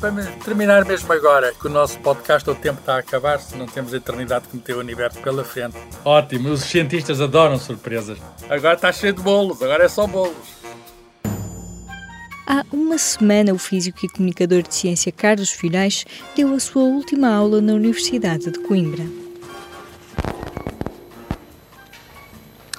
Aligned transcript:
Vamos 0.00 0.24
terminar 0.42 0.86
mesmo 0.86 1.12
agora, 1.12 1.52
que 1.52 1.66
o 1.66 1.68
nosso 1.68 1.98
podcast, 1.98 2.48
o 2.48 2.54
tempo 2.54 2.80
está 2.80 2.94
a 2.94 2.98
acabar, 3.00 3.38
se 3.38 3.54
não 3.54 3.66
temos 3.66 3.92
a 3.92 3.98
eternidade 3.98 4.48
que 4.48 4.56
meteu 4.56 4.78
o 4.78 4.80
universo 4.80 5.20
pela 5.20 5.44
frente. 5.44 5.76
Ótimo, 6.02 6.48
os 6.48 6.62
cientistas 6.62 7.20
adoram 7.20 7.58
surpresas. 7.58 8.16
Agora 8.48 8.76
está 8.76 8.90
cheio 8.92 9.12
de 9.12 9.20
bolos, 9.20 9.62
agora 9.62 9.84
é 9.84 9.88
só 9.88 10.06
bolos. 10.06 10.58
Há 12.46 12.64
uma 12.72 12.96
semana, 12.96 13.52
o 13.52 13.58
físico 13.58 13.98
e 14.02 14.08
comunicador 14.08 14.62
de 14.62 14.74
ciência 14.74 15.12
Carlos 15.12 15.50
Filhais 15.50 16.06
deu 16.34 16.54
a 16.54 16.58
sua 16.58 16.82
última 16.82 17.28
aula 17.28 17.60
na 17.60 17.74
Universidade 17.74 18.50
de 18.50 18.58
Coimbra. 18.60 19.04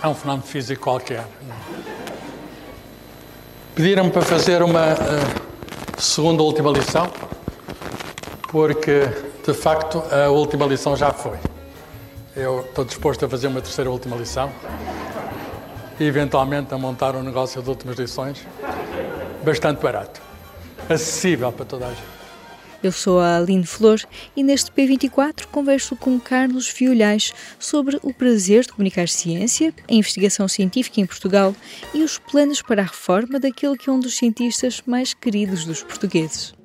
Há 0.01 0.09
um 0.09 0.15
fenómeno 0.15 0.47
físico 0.47 0.81
qualquer. 0.81 1.23
Pediram-me 3.75 4.09
para 4.09 4.23
fazer 4.23 4.63
uma 4.63 4.93
uh, 4.93 5.50
segunda 6.01 6.41
última 6.41 6.71
lição, 6.71 7.07
porque 8.51 9.07
de 9.45 9.53
facto 9.53 10.03
a 10.11 10.29
última 10.29 10.65
lição 10.65 10.95
já 10.95 11.11
foi. 11.11 11.37
Eu 12.35 12.61
estou 12.61 12.83
disposto 12.83 13.23
a 13.23 13.29
fazer 13.29 13.47
uma 13.47 13.61
terceira 13.61 13.91
última 13.91 14.15
lição 14.15 14.51
e 15.99 16.03
eventualmente 16.03 16.73
a 16.73 16.77
montar 16.77 17.15
um 17.15 17.21
negócio 17.21 17.61
de 17.61 17.69
últimas 17.69 17.97
lições 17.97 18.45
bastante 19.43 19.79
barato, 19.79 20.19
acessível 20.89 21.51
para 21.51 21.65
toda 21.65 21.85
a 21.85 21.89
gente. 21.89 22.20
Eu 22.83 22.91
sou 22.91 23.19
a 23.19 23.37
Aline 23.37 23.65
Flor 23.65 23.99
e 24.35 24.43
neste 24.43 24.71
P24 24.71 25.45
converso 25.47 25.95
com 25.95 26.19
Carlos 26.19 26.67
Violhais 26.67 27.31
sobre 27.59 27.99
o 28.01 28.11
prazer 28.11 28.63
de 28.63 28.69
comunicar 28.69 29.07
ciência, 29.07 29.71
a 29.87 29.93
investigação 29.93 30.47
científica 30.47 30.99
em 30.99 31.05
Portugal 31.05 31.55
e 31.93 32.01
os 32.01 32.17
planos 32.17 32.61
para 32.61 32.81
a 32.81 32.85
reforma 32.85 33.39
daquele 33.39 33.77
que 33.77 33.87
é 33.87 33.93
um 33.93 33.99
dos 33.99 34.17
cientistas 34.17 34.81
mais 34.81 35.13
queridos 35.13 35.63
dos 35.63 35.83
portugueses. 35.83 36.55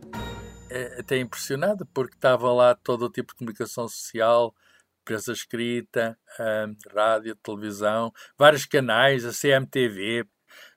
É, 0.70 1.00
até 1.00 1.18
impressionado 1.18 1.86
porque 1.92 2.14
estava 2.14 2.50
lá 2.50 2.74
todo 2.74 3.04
o 3.04 3.10
tipo 3.10 3.32
de 3.32 3.38
comunicação 3.38 3.86
social, 3.86 4.54
imprensa 5.02 5.32
escrita, 5.32 6.18
hum, 6.40 6.74
rádio, 6.94 7.36
televisão, 7.36 8.10
vários 8.38 8.64
canais, 8.64 9.24
a 9.26 9.32
CMTV, 9.32 10.24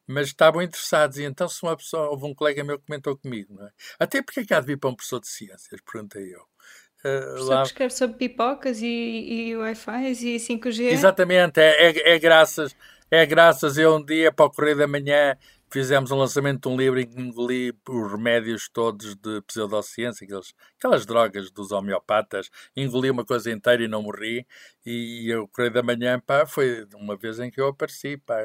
mas 0.09 0.27
estavam 0.27 0.59
interessados. 0.59 1.19
E 1.19 1.23
então, 1.23 1.47
se 1.47 1.61
uma 1.61 1.77
pessoa, 1.77 2.09
houve 2.09 2.25
um 2.25 2.33
colega 2.33 2.63
meu 2.63 2.79
que 2.79 2.85
comentou 2.87 3.15
comigo, 3.15 3.53
não 3.53 3.67
é? 3.67 3.69
Até 3.99 4.23
porque 4.23 4.39
é 4.39 4.45
que 4.45 4.53
há 4.55 4.59
de 4.59 4.65
vir 4.65 4.77
para 4.77 4.89
um 4.89 4.95
professor 4.95 5.19
de 5.19 5.27
ciências? 5.27 5.79
Perguntei 5.81 6.33
eu. 6.33 6.41
Uh, 7.05 7.43
lá... 7.43 7.61
que 7.61 7.67
escreve 7.67 7.93
sobre 7.93 8.17
pipocas 8.17 8.81
e, 8.81 8.87
e 8.87 9.55
Wi-Fi 9.55 10.11
e 10.11 10.37
5G. 10.37 10.81
Exatamente, 10.91 11.59
é, 11.59 11.91
é, 11.91 12.15
é, 12.15 12.19
graças, 12.19 12.75
é 13.09 13.25
graças 13.25 13.77
eu 13.77 13.95
um 13.95 14.03
dia 14.03 14.33
para 14.33 14.47
o 14.47 14.51
Correio 14.51 14.77
da 14.77 14.87
Manhã 14.87 15.37
fizemos 15.71 16.11
um 16.11 16.17
lançamento 16.17 16.67
de 16.67 16.73
um 16.73 16.77
livro 16.77 16.99
em 16.99 17.07
que 17.07 17.19
engoli 17.19 17.73
os 17.87 18.11
remédios 18.11 18.69
todos 18.69 19.15
de 19.15 19.41
pseudociência, 19.43 20.25
aqueles, 20.25 20.53
aquelas 20.77 21.05
drogas 21.05 21.51
dos 21.51 21.71
homeopatas, 21.71 22.49
engoli 22.75 23.09
uma 23.09 23.25
coisa 23.25 23.51
inteira 23.51 23.83
e 23.83 23.87
não 23.87 24.03
morri, 24.03 24.45
e 24.85 25.33
o 25.35 25.47
Correio 25.47 25.73
da 25.73 25.83
Manhã, 25.83 26.19
pá, 26.19 26.45
foi 26.45 26.87
uma 26.95 27.15
vez 27.15 27.39
em 27.39 27.51
que 27.51 27.61
eu 27.61 27.67
apareci, 27.67 28.17
pá, 28.17 28.35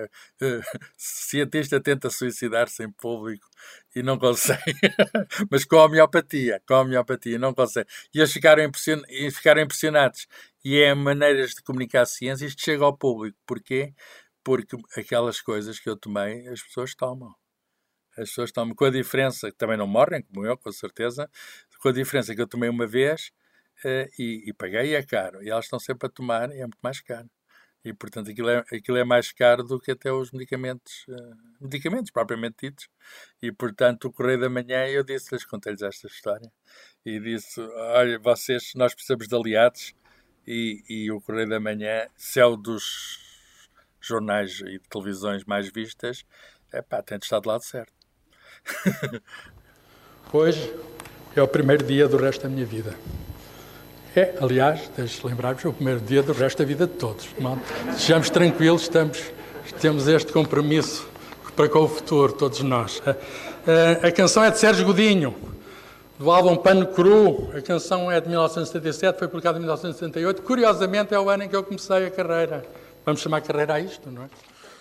cientista 0.96 1.80
tenta 1.80 2.10
suicidar-se 2.10 2.84
em 2.84 2.90
público 2.90 3.48
e 3.94 4.02
não 4.02 4.18
consegue, 4.18 4.62
mas 5.50 5.64
com 5.64 5.76
homeopatia, 5.76 6.60
com 6.66 6.74
homeopatia, 6.74 7.38
não 7.38 7.54
consegue. 7.54 7.88
E 8.12 8.18
eles 8.18 8.32
ficaram, 8.32 8.62
impression... 8.62 9.00
ficaram 9.32 9.62
impressionados. 9.62 10.26
E 10.64 10.78
é 10.80 10.94
maneiras 10.94 11.50
de 11.50 11.62
comunicar 11.62 12.02
a 12.02 12.06
ciência, 12.06 12.46
isto 12.46 12.62
chega 12.62 12.84
ao 12.84 12.96
público. 12.96 13.36
Porquê? 13.46 13.92
Porque 14.44 14.76
aquelas 14.96 15.40
coisas 15.40 15.80
que 15.80 15.88
eu 15.88 15.96
tomei 15.96 16.46
as 16.48 16.62
pessoas 16.62 16.94
tomam. 16.94 17.34
As 18.16 18.28
pessoas 18.28 18.52
tomam, 18.52 18.74
com 18.76 18.84
a 18.84 18.90
diferença, 18.90 19.50
que 19.50 19.56
também 19.56 19.76
não 19.76 19.88
morrem, 19.88 20.22
como 20.22 20.46
eu, 20.46 20.56
com 20.56 20.70
certeza, 20.70 21.28
com 21.80 21.88
a 21.88 21.92
diferença 21.92 22.34
que 22.34 22.40
eu 22.40 22.46
tomei 22.46 22.68
uma 22.68 22.86
vez 22.86 23.32
uh, 23.84 24.08
e, 24.18 24.44
e 24.46 24.52
paguei 24.52 24.92
e 24.92 24.94
é 24.94 25.02
caro. 25.02 25.42
E 25.42 25.50
elas 25.50 25.64
estão 25.64 25.80
sempre 25.80 26.06
a 26.06 26.10
tomar 26.10 26.50
e 26.50 26.58
é 26.60 26.62
muito 26.62 26.78
mais 26.82 27.00
caro. 27.00 27.28
E, 27.84 27.92
portanto, 27.92 28.30
aquilo 28.30 28.48
é, 28.48 28.64
aquilo 28.72 28.96
é 28.96 29.04
mais 29.04 29.32
caro 29.32 29.62
do 29.62 29.78
que 29.80 29.90
até 29.90 30.12
os 30.12 30.30
medicamentos, 30.30 31.04
uh, 31.08 31.36
medicamentos 31.60 32.10
propriamente 32.10 32.56
ditos. 32.62 32.88
E, 33.42 33.50
portanto, 33.52 34.06
o 34.06 34.12
Correio 34.12 34.40
da 34.40 34.48
Manhã, 34.48 34.86
eu 34.86 35.02
disse-lhes, 35.02 35.44
contei-lhes 35.44 35.82
esta 35.82 36.06
história. 36.06 36.50
E 37.04 37.18
disse, 37.18 37.60
olha, 37.60 38.18
vocês, 38.18 38.72
nós 38.76 38.94
precisamos 38.94 39.26
de 39.26 39.34
aliados. 39.34 39.92
E, 40.46 40.82
e 40.88 41.10
o 41.10 41.20
Correio 41.20 41.48
da 41.48 41.58
Manhã, 41.58 42.06
céu 42.16 42.56
dos 42.56 43.23
jornais 44.06 44.60
e 44.60 44.78
de 44.78 44.88
televisões 44.88 45.44
mais 45.44 45.70
vistas, 45.72 46.24
é 46.72 46.82
pá, 46.82 47.02
tem 47.02 47.18
de 47.18 47.24
estar 47.24 47.40
do 47.40 47.48
lado 47.48 47.62
certo. 47.62 47.92
Hoje 50.32 50.74
é 51.36 51.42
o 51.42 51.48
primeiro 51.48 51.84
dia 51.84 52.08
do 52.08 52.16
resto 52.16 52.42
da 52.42 52.48
minha 52.48 52.66
vida. 52.66 52.94
É, 54.16 54.34
aliás, 54.40 54.88
deixe 54.96 55.26
lembrar-vos, 55.26 55.64
é 55.64 55.68
o 55.68 55.72
primeiro 55.72 56.00
dia 56.00 56.22
do 56.22 56.32
resto 56.32 56.58
da 56.58 56.64
vida 56.64 56.86
de 56.86 56.92
todos. 56.94 57.28
Sejamos 57.96 58.30
tranquilos, 58.30 58.82
estamos, 58.82 59.20
temos 59.80 60.06
este 60.06 60.32
compromisso 60.32 61.08
para 61.56 61.68
com 61.68 61.80
o 61.80 61.88
futuro, 61.88 62.32
todos 62.32 62.60
nós. 62.60 63.02
A, 63.06 64.06
a, 64.06 64.08
a 64.08 64.12
canção 64.12 64.44
é 64.44 64.50
de 64.50 64.58
Sérgio 64.58 64.86
Godinho, 64.86 65.34
do 66.18 66.30
álbum 66.30 66.56
Pano 66.56 66.86
Cru. 66.86 67.50
A 67.56 67.60
canção 67.60 68.10
é 68.10 68.20
de 68.20 68.28
1977, 68.28 69.18
foi 69.18 69.28
publicada 69.28 69.58
em 69.58 69.60
1978. 69.60 70.42
Curiosamente, 70.42 71.14
é 71.14 71.18
o 71.18 71.28
ano 71.28 71.44
em 71.44 71.48
que 71.48 71.56
eu 71.56 71.62
comecei 71.62 72.06
a 72.06 72.10
carreira. 72.10 72.64
Vamos 73.04 73.20
chamar 73.20 73.42
carreira 73.42 73.74
a 73.74 73.80
isto, 73.80 74.10
não 74.10 74.24
é? 74.24 74.30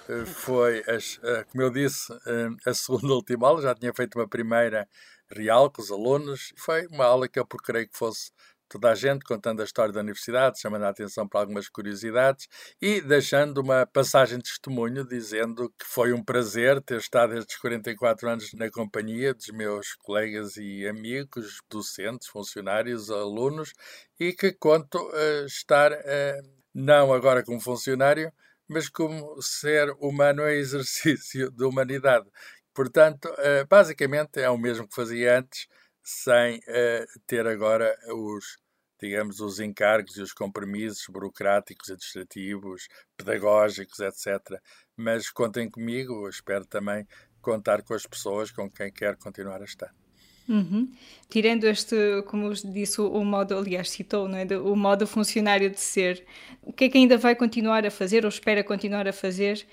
Eh, 0.09 0.25
foi, 0.25 0.79
eh, 0.87 1.43
como 1.51 1.63
eu 1.63 1.69
disse, 1.69 2.11
eh, 2.25 2.49
a 2.65 2.73
segunda 2.73 3.13
última 3.13 3.47
aula, 3.47 3.61
já 3.61 3.75
tinha 3.75 3.93
feito 3.93 4.17
uma 4.17 4.27
primeira 4.27 4.87
real 5.29 5.69
com 5.69 5.81
os 5.81 5.91
alunos, 5.91 6.53
foi 6.57 6.87
uma 6.87 7.05
aula 7.05 7.27
que 7.27 7.39
eu 7.39 7.45
procurei 7.45 7.85
que 7.87 7.97
fosse 7.97 8.31
toda 8.69 8.91
a 8.91 8.95
gente, 8.95 9.23
contando 9.23 9.61
a 9.61 9.65
história 9.65 9.93
da 9.93 9.99
universidade, 9.99 10.59
chamando 10.59 10.83
a 10.83 10.89
atenção 10.89 11.27
para 11.27 11.41
algumas 11.41 11.69
curiosidades 11.69 12.47
e 12.81 13.01
deixando 13.01 13.59
uma 13.59 13.85
passagem 13.85 14.37
de 14.37 14.45
testemunho, 14.45 15.05
dizendo 15.05 15.69
que 15.77 15.85
foi 15.85 16.11
um 16.11 16.23
prazer 16.23 16.81
ter 16.81 16.97
estado 16.99 17.37
estes 17.37 17.57
44 17.57 18.29
anos 18.29 18.53
na 18.53 18.71
companhia 18.71 19.33
dos 19.33 19.47
meus 19.49 19.93
colegas 19.95 20.57
e 20.57 20.87
amigos, 20.87 21.59
docentes, 21.69 22.27
funcionários, 22.27 23.11
alunos, 23.11 23.73
e 24.19 24.33
que 24.33 24.51
conto 24.53 24.97
uh, 24.97 25.45
estar 25.45 25.91
uh, 25.91 26.62
não 26.73 27.13
agora 27.13 27.43
como 27.43 27.59
funcionário, 27.59 28.31
mas 28.67 28.89
como 28.89 29.41
ser 29.41 29.89
humano 29.99 30.47
em 30.49 30.57
exercício 30.59 31.51
de 31.51 31.63
humanidade. 31.63 32.29
Portanto, 32.73 33.29
eh, 33.37 33.65
basicamente 33.65 34.39
é 34.39 34.49
o 34.49 34.57
mesmo 34.57 34.87
que 34.87 34.95
fazia 34.95 35.39
antes, 35.39 35.67
sem 36.03 36.59
eh, 36.67 37.05
ter 37.27 37.47
agora 37.47 37.95
os, 38.09 38.57
digamos, 38.99 39.39
os 39.39 39.59
encargos 39.59 40.17
e 40.17 40.21
os 40.21 40.33
compromissos 40.33 41.05
burocráticos, 41.07 41.89
administrativos, 41.89 42.87
pedagógicos, 43.15 43.99
etc. 43.99 44.59
Mas 44.97 45.29
contem 45.29 45.69
comigo, 45.69 46.27
espero 46.27 46.65
também 46.65 47.07
contar 47.41 47.83
com 47.83 47.93
as 47.93 48.07
pessoas 48.07 48.51
com 48.51 48.69
quem 48.69 48.91
quer 48.91 49.17
continuar 49.17 49.61
a 49.61 49.65
estar. 49.65 50.02
Uhum. 50.47 50.91
Tirando 51.29 51.63
este, 51.65 51.95
como 52.27 52.53
disse, 52.53 52.99
o, 53.01 53.23
modo, 53.23 53.57
aliás, 53.57 53.89
citou, 53.89 54.27
não 54.27 54.37
é? 54.37 54.45
o 54.57 54.75
modo 54.75 55.07
funcionário 55.07 55.69
de 55.69 55.79
ser, 55.79 56.25
o 56.61 56.73
que 56.73 56.85
é 56.85 56.89
que 56.89 56.97
ainda 56.97 57.17
vai 57.17 57.35
continuar 57.35 57.85
a 57.85 57.91
fazer 57.91 58.25
ou 58.25 58.29
espera 58.29 58.63
continuar 58.63 59.07
a 59.07 59.13
fazer? 59.13 59.65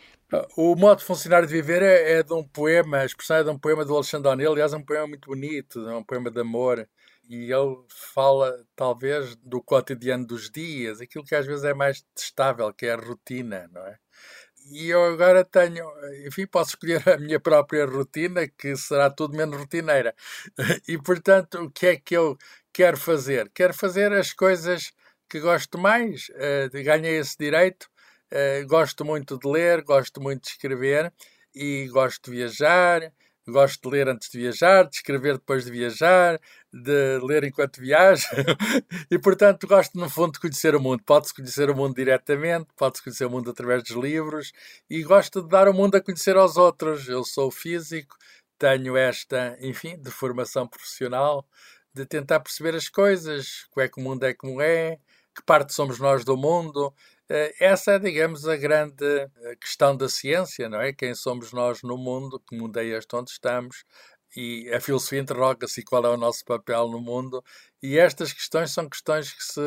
O 0.57 0.77
modo 0.77 1.03
funcionário 1.03 1.49
de 1.49 1.53
viver 1.53 1.83
é, 1.83 2.19
é 2.19 2.23
de 2.23 2.33
um 2.33 2.45
poema, 2.45 2.99
a 2.99 3.05
expressão 3.05 3.37
é 3.39 3.45
de 3.45 3.51
um 3.51 3.59
poema 3.59 3.85
do 3.85 3.95
Alexandre 3.95 4.31
O'Neill, 4.31 4.53
aliás, 4.53 4.73
é 4.73 4.77
um 4.77 4.85
poema 4.85 5.09
muito 5.09 5.29
bonito, 5.29 5.81
é 5.89 5.97
um 5.97 6.05
poema 6.05 6.31
de 6.31 6.41
amor, 6.41 6.89
e 7.29 7.53
ele 7.53 7.77
fala, 7.89 8.65
talvez, 8.77 9.35
do 9.37 9.61
cotidiano 9.61 10.27
dos 10.27 10.51
dias, 10.51 11.01
aquilo 11.01 11.25
que 11.25 11.35
às 11.35 11.47
vezes 11.47 11.65
é 11.65 11.75
mais 11.75 12.05
testável, 12.15 12.73
que 12.73 12.87
é 12.87 12.93
a 12.93 12.97
rotina, 12.97 13.69
não 13.73 13.87
é? 13.87 13.97
E 14.67 14.89
eu 14.89 15.05
agora 15.05 15.45
tenho, 15.45 15.85
enfim, 16.27 16.47
posso 16.47 16.71
escolher 16.71 17.09
a 17.09 17.19
minha 17.19 17.41
própria 17.41 17.87
rotina, 17.87 18.47
que 18.49 18.77
será 18.77 19.11
tudo 19.11 19.37
menos 19.37 19.57
rotineira. 19.59 20.15
E, 20.89 20.99
portanto, 20.99 21.63
o 21.65 21.71
que 21.71 21.87
é 21.87 21.97
que 21.97 22.17
eu 22.17 22.37
quero 22.73 22.97
fazer? 22.97 23.51
Quero 23.55 23.75
fazer 23.75 24.13
as 24.13 24.33
coisas 24.33 24.93
que 25.29 25.41
gosto 25.41 25.79
mais, 25.79 26.29
uh, 26.31 26.83
ganhei 26.85 27.19
esse 27.19 27.37
direito, 27.39 27.89
uh, 28.33 28.67
gosto 28.67 29.05
muito 29.05 29.39
de 29.39 29.49
ler, 29.49 29.83
gosto 29.83 30.21
muito 30.21 30.43
de 30.43 30.51
escrever 30.51 31.13
e 31.55 31.89
gosto 31.89 32.31
de 32.31 32.37
viajar, 32.37 33.13
gosto 33.49 33.89
de 33.89 33.97
ler 33.97 34.09
antes 34.09 34.29
de 34.31 34.39
viajar, 34.39 34.85
de 34.89 34.97
escrever 34.97 35.35
depois 35.35 35.65
de 35.65 35.71
viajar, 35.71 36.41
de 36.73 37.19
ler 37.23 37.45
enquanto 37.45 37.81
viajo, 37.81 38.27
e 39.11 39.19
portanto 39.19 39.67
gosto, 39.67 39.99
no 39.99 40.09
fundo, 40.09 40.33
de 40.33 40.41
conhecer 40.41 40.75
o 40.75 40.81
mundo. 40.81 41.03
Pode-se 41.05 41.35
conhecer 41.35 41.69
o 41.71 41.75
mundo 41.75 41.95
diretamente, 41.95 42.69
pode-se 42.77 43.03
conhecer 43.03 43.25
o 43.25 43.31
mundo 43.31 43.51
através 43.51 43.83
dos 43.83 43.97
livros, 43.97 44.53
e 44.89 45.03
gosto 45.03 45.43
de 45.43 45.49
dar 45.49 45.69
o 45.69 45.75
mundo 45.75 45.97
a 45.97 46.01
conhecer 46.01 46.37
aos 46.37 46.57
outros. 46.57 47.09
Eu 47.09 47.25
sou 47.25 47.51
físico, 47.51 48.17
tenho 48.59 48.97
esta, 48.97 49.57
enfim, 49.61 49.97
de 50.01 50.11
formação 50.11 50.69
profissional, 50.69 51.47
de 51.93 52.07
tentar 52.07 52.41
perceber 52.41 52.75
as 52.75 52.89
coisas, 52.89 53.67
como 53.71 53.85
é 53.85 53.89
que 53.89 54.01
o 54.01 54.03
mundo 54.03 54.25
é 54.25 54.35
como 54.35 54.61
é, 54.61 54.99
que 55.35 55.43
parte 55.45 55.73
somos 55.75 55.99
nós 55.99 56.25
do 56.25 56.37
mundo. 56.37 56.95
Eh, 57.29 57.55
essa 57.61 57.93
é, 57.93 57.99
digamos, 57.99 58.47
a 58.49 58.57
grande 58.57 59.05
eh, 59.05 59.57
questão 59.61 59.97
da 59.97 60.09
ciência, 60.09 60.69
não 60.69 60.81
é? 60.81 60.93
Quem 60.93 61.15
somos 61.15 61.53
nós 61.53 61.83
no 61.83 61.97
mundo, 61.97 62.41
que 62.41 62.57
mundo 62.57 62.77
é 62.79 62.85
este 62.87 63.15
onde 63.15 63.31
estamos, 63.31 63.85
e 64.37 64.73
a 64.73 64.81
filosofia 64.81 65.21
interroga-se 65.21 65.83
qual 65.85 66.05
é 66.05 66.09
o 66.09 66.17
nosso 66.17 66.45
papel 66.45 66.89
no 66.89 67.01
mundo, 67.01 67.43
e 67.83 67.99
estas 67.99 68.33
questões 68.33 68.73
são 68.73 68.89
questões 68.89 69.33
que 69.33 69.43
se 69.43 69.61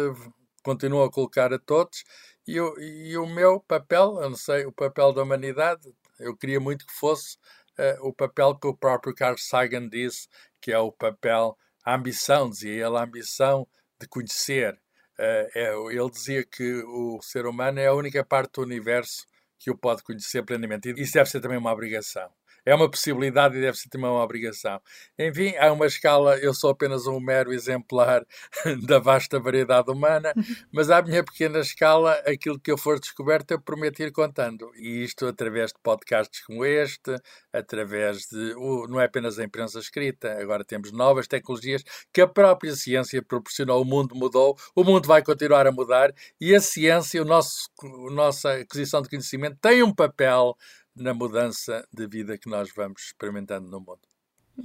continuam 0.63 1.04
a 1.04 1.12
colocar 1.12 1.54
a 1.54 1.60
todos, 1.60 2.04
e 2.48 2.57
e 2.57 3.18
o 3.18 3.25
meu 3.25 3.60
papel, 3.60 4.19
eu 4.21 4.30
não 4.30 4.38
sei, 4.38 4.65
o 4.65 4.71
papel 4.71 5.13
da 5.13 5.24
humanidade, 5.24 5.94
eu 6.19 6.36
queria 6.36 6.60
muito 6.60 6.86
que 6.86 6.94
fosse 6.94 7.38
uh, 7.80 8.07
o 8.07 8.13
papel 8.13 8.56
que 8.56 8.68
o 8.68 8.75
próprio 8.75 9.13
Carl 9.15 9.38
Sagan 9.38 9.89
disse, 9.89 10.27
que 10.62 10.71
é 10.71 10.80
o 10.80 10.92
papel, 10.92 11.57
a 11.86 11.95
ambição, 11.95 12.50
dizia 12.50 12.86
ele, 12.86 12.98
a 12.98 13.04
ambição 13.04 13.68
de 14.00 14.07
conhecer, 14.07 14.80
Uh, 15.13 15.45
é, 15.54 15.75
ele 15.92 16.09
dizia 16.09 16.44
que 16.44 16.81
o 16.88 17.21
ser 17.21 17.45
humano 17.45 17.80
é 17.80 17.86
a 17.86 17.94
única 17.94 18.25
parte 18.25 18.54
do 18.54 18.63
universo 18.63 19.27
que 19.59 19.69
o 19.69 19.77
pode 19.77 20.01
conhecer 20.01 20.44
plenamente. 20.44 20.89
E 20.89 21.01
isso 21.01 21.13
deve 21.13 21.30
ser 21.30 21.39
também 21.39 21.59
uma 21.59 21.71
obrigação 21.71 22.31
é 22.65 22.74
uma 22.74 22.89
possibilidade 22.89 23.57
e 23.57 23.62
deve 23.62 23.77
ser 23.77 23.89
também 23.89 24.10
uma 24.10 24.24
obrigação. 24.24 24.80
Enfim, 25.18 25.56
há 25.57 25.71
uma 25.71 25.86
escala, 25.86 26.38
eu 26.38 26.54
sou 26.54 26.69
apenas 26.69 27.07
um 27.07 27.19
mero 27.19 27.54
exemplar 27.54 28.25
da 28.88 29.00
vasta 29.00 29.39
variedade 29.39 29.92
humana, 29.92 30.33
mas 30.71 30.89
à 30.89 31.01
minha 31.01 31.24
pequena 31.24 31.60
escala, 31.60 32.13
aquilo 32.25 32.60
que 32.60 32.71
eu 32.71 32.77
for 32.77 33.00
descoberto, 33.00 33.51
eu 33.51 33.62
prometo 33.62 34.01
ir 34.01 34.12
contando. 34.12 34.71
E 34.75 35.04
isto 35.04 35.25
através 35.25 35.71
de 35.71 35.80
podcasts 35.83 36.44
como 36.45 36.65
este, 36.65 37.15
através 37.51 38.27
de. 38.27 38.54
não 38.89 39.00
é 39.00 39.06
apenas 39.06 39.38
a 39.39 39.44
imprensa 39.44 39.80
escrita, 39.80 40.33
agora 40.39 40.63
temos 40.63 40.92
novas 40.92 41.27
tecnologias 41.27 41.83
que 42.13 42.21
a 42.21 42.27
própria 42.27 42.75
ciência 42.75 43.21
proporcionou. 43.21 43.81
O 43.81 43.86
mundo 43.86 44.16
mudou, 44.16 44.57
o 44.75 44.83
mundo 44.83 45.07
vai 45.07 45.21
continuar 45.21 45.68
a 45.68 45.71
mudar 45.71 46.13
e 46.39 46.56
a 46.56 46.62
ciência, 46.62 47.21
o 47.21 47.25
nosso, 47.25 47.69
a 47.81 48.13
nossa 48.13 48.54
aquisição 48.54 49.01
de 49.01 49.09
conhecimento, 49.09 49.57
tem 49.62 49.83
um 49.83 49.94
papel 49.94 50.56
na 50.95 51.13
mudança 51.13 51.88
de 51.92 52.07
vida 52.07 52.38
que 52.38 52.50
nós 52.50 52.72
vamos 52.75 53.04
experimentando 53.04 53.69
no 53.69 53.80
mundo. 53.80 54.13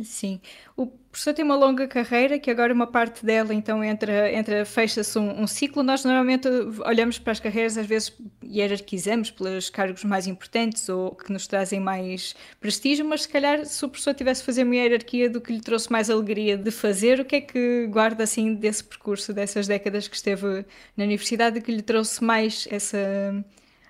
Sim. 0.04 0.38
O 0.76 0.86
professor 0.86 1.32
tem 1.32 1.42
uma 1.42 1.56
longa 1.56 1.88
carreira 1.88 2.38
que 2.38 2.50
agora 2.50 2.74
uma 2.74 2.86
parte 2.86 3.24
dela 3.24 3.54
então 3.54 3.82
entra, 3.82 4.30
entra 4.30 4.64
fecha-se 4.66 5.18
um, 5.18 5.42
um, 5.42 5.46
ciclo. 5.46 5.82
Nós 5.82 6.04
normalmente 6.04 6.46
olhamos 6.84 7.18
para 7.18 7.32
as 7.32 7.40
carreiras 7.40 7.78
às 7.78 7.86
vezes 7.86 8.12
hierarquizamos 8.44 9.30
pelos 9.30 9.70
cargos 9.70 10.04
mais 10.04 10.26
importantes 10.26 10.90
ou 10.90 11.14
que 11.14 11.32
nos 11.32 11.46
trazem 11.46 11.80
mais 11.80 12.36
prestígio, 12.60 13.04
mas 13.06 13.22
se 13.22 13.30
calhar 13.30 13.64
se 13.64 13.82
o 13.82 13.88
professor 13.88 14.12
tivesse 14.12 14.42
a 14.42 14.44
fazer 14.44 14.64
uma 14.64 14.76
hierarquia 14.76 15.30
do 15.30 15.40
que 15.40 15.54
lhe 15.54 15.60
trouxe 15.60 15.90
mais 15.90 16.10
alegria 16.10 16.58
de 16.58 16.70
fazer, 16.70 17.18
o 17.20 17.24
que 17.24 17.36
é 17.36 17.40
que 17.40 17.86
guarda 17.86 18.24
assim 18.24 18.54
desse 18.54 18.84
percurso, 18.84 19.32
dessas 19.32 19.66
décadas 19.66 20.06
que 20.06 20.16
esteve 20.16 20.66
na 20.96 21.04
universidade 21.04 21.62
que 21.62 21.72
lhe 21.72 21.82
trouxe 21.82 22.22
mais 22.22 22.68
essa 22.70 22.98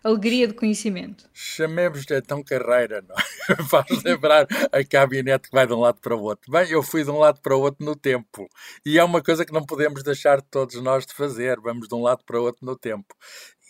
alegria 0.03 0.47
de 0.47 0.55
conhecimento. 0.55 1.29
Chamemos-lhe 1.33 2.17
então 2.17 2.43
carreira, 2.43 3.03
não 3.07 3.15
é? 3.17 3.63
Faz 3.69 4.03
lembrar 4.03 4.47
a 4.73 4.85
caminhonete 4.85 5.49
que 5.49 5.55
vai 5.55 5.67
de 5.67 5.73
um 5.73 5.81
lado 5.81 6.01
para 6.01 6.15
o 6.15 6.23
outro. 6.23 6.51
Bem, 6.51 6.71
eu 6.71 6.83
fui 6.83 7.05
de 7.05 7.11
um 7.11 7.19
lado 7.19 7.41
para 7.41 7.57
o 7.57 7.61
outro 7.61 7.85
no 7.85 7.97
tempo. 7.97 8.49
E 8.85 8.99
é 8.99 9.05
uma 9.05 9.23
coisa 9.23 9.45
que 9.45 9.53
não 9.53 9.65
podemos 9.65 10.03
deixar 10.03 10.41
todos 10.43 10.81
nós 10.83 11.07
de 11.07 11.15
fazer. 11.15 11.61
Vamos 11.61 11.89
de 11.89 11.95
um 11.95 12.03
lado 12.03 12.25
para 12.25 12.41
o 12.41 12.45
outro 12.45 12.65
no 12.65 12.77
tempo. 12.77 13.15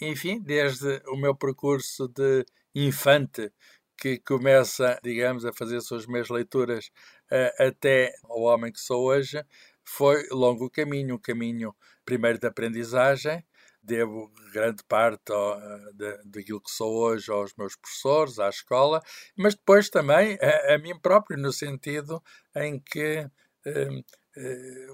Enfim, 0.00 0.40
desde 0.40 1.02
o 1.08 1.16
meu 1.16 1.34
percurso 1.34 2.08
de 2.08 2.44
infante, 2.74 3.50
que 3.98 4.18
começa, 4.18 4.98
digamos, 5.02 5.44
a 5.44 5.52
fazer 5.52 5.80
suas 5.80 6.06
minhas 6.06 6.28
leituras 6.28 6.90
uh, 7.32 7.64
até 7.66 8.14
ao 8.24 8.42
homem 8.42 8.72
que 8.72 8.80
sou 8.80 9.04
hoje, 9.04 9.44
foi 9.84 10.22
longo 10.30 10.66
o 10.66 10.70
caminho, 10.70 11.16
o 11.16 11.18
caminho 11.18 11.74
primeiro 12.04 12.38
de 12.38 12.46
aprendizagem, 12.46 13.44
devo 13.88 14.30
grande 14.52 14.84
parte 14.84 15.32
ao, 15.32 15.58
de, 15.94 16.18
daquilo 16.26 16.60
que 16.60 16.70
sou 16.70 16.92
hoje 16.94 17.30
aos 17.32 17.54
meus 17.56 17.74
professores, 17.74 18.38
à 18.38 18.48
escola, 18.48 19.02
mas 19.36 19.54
depois 19.54 19.88
também 19.88 20.38
a, 20.40 20.74
a 20.74 20.78
mim 20.78 20.98
próprio, 21.00 21.38
no 21.38 21.52
sentido 21.52 22.22
em 22.54 22.78
que 22.78 23.26
eh, 23.66 23.88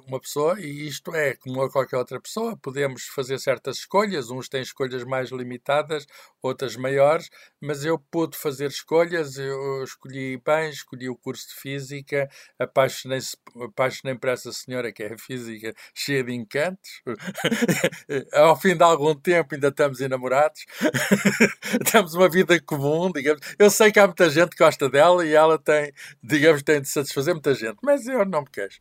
uma 0.06 0.20
pessoa, 0.20 0.60
e 0.60 0.86
isto 0.86 1.14
é 1.14 1.34
como 1.36 1.62
a 1.62 1.70
qualquer 1.70 1.96
outra 1.96 2.20
pessoa, 2.20 2.56
podemos 2.56 3.06
fazer 3.06 3.38
certas 3.38 3.78
escolhas, 3.78 4.30
uns 4.30 4.48
têm 4.48 4.62
escolhas 4.62 5.04
mais 5.04 5.30
limitadas, 5.30 6.06
outras 6.42 6.76
maiores, 6.76 7.30
mas 7.60 7.84
eu 7.84 7.98
pude 7.98 8.36
fazer 8.36 8.68
escolhas, 8.68 9.38
eu 9.38 9.82
escolhi 9.82 10.40
bem, 10.44 10.70
escolhi 10.70 11.08
o 11.08 11.16
curso 11.16 11.48
de 11.48 11.54
Física, 11.54 12.28
apaixonei-me 12.58 13.24
apaixonei 13.64 14.14
por 14.14 14.28
essa 14.28 14.52
senhora 14.52 14.92
que 14.92 15.02
é 15.02 15.16
Física 15.16 15.74
cheia 15.94 16.22
de 16.22 16.32
encantos, 16.32 17.02
ao 18.32 18.58
fim 18.58 18.76
de 18.76 18.82
algum 18.82 19.14
tempo 19.14 19.54
ainda 19.54 19.68
estamos 19.68 20.00
enamorados, 20.00 20.64
temos 21.90 22.14
uma 22.14 22.28
vida 22.28 22.60
comum, 22.60 23.10
digamos, 23.10 23.40
eu 23.58 23.70
sei 23.70 23.90
que 23.90 23.98
há 23.98 24.06
muita 24.06 24.28
gente 24.28 24.50
que 24.50 24.62
gosta 24.62 24.88
dela 24.88 25.24
e 25.24 25.34
ela 25.34 25.58
tem, 25.58 25.92
digamos, 26.22 26.62
tem 26.62 26.80
de 26.80 26.88
satisfazer 26.88 27.34
muita 27.34 27.54
gente, 27.54 27.78
mas 27.82 28.06
eu 28.06 28.24
não 28.24 28.42
me 28.42 28.50
queixo. 28.50 28.78